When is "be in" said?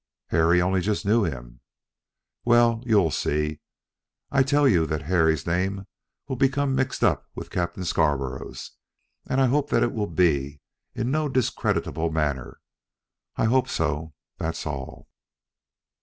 10.09-11.11